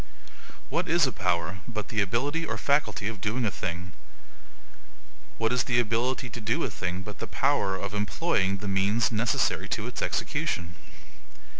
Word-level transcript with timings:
What 0.71 0.89
is 0.89 1.05
a 1.05 1.11
power, 1.11 1.59
but 1.67 1.89
the 1.89 2.01
ability 2.01 2.43
or 2.43 2.57
faculty 2.57 3.07
of 3.07 3.21
doing 3.21 3.45
a 3.45 3.51
thing? 3.51 3.91
What 5.37 5.53
is 5.53 5.65
the 5.65 5.79
ability 5.79 6.27
to 6.31 6.41
do 6.41 6.63
a 6.63 6.71
thing, 6.71 7.03
but 7.03 7.19
the 7.19 7.27
power 7.27 7.75
of 7.75 7.93
employing 7.93 8.57
the 8.57 8.67
MEANS 8.67 9.11
necessary 9.11 9.69
to 9.69 9.85
its 9.85 10.01
execution? 10.01 10.73